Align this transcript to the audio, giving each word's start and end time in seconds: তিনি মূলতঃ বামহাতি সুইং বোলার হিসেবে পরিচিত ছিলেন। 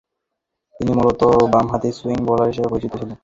তিনি 0.75 0.91
মূলতঃ 0.97 1.23
বামহাতি 1.53 1.89
সুইং 1.97 2.19
বোলার 2.27 2.49
হিসেবে 2.51 2.69
পরিচিত 2.71 2.91
ছিলেন। 2.93 3.17